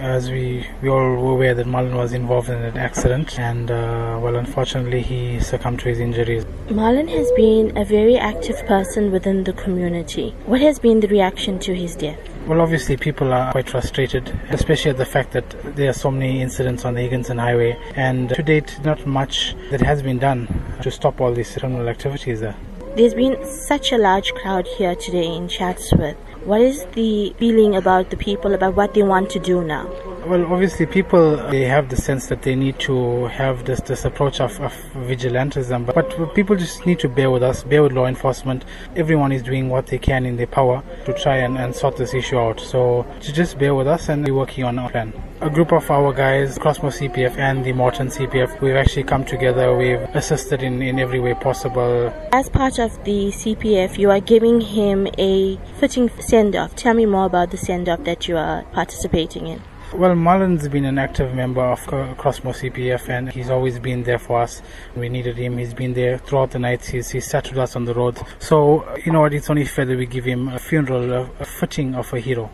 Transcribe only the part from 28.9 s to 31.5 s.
they want to do now? Well, obviously, people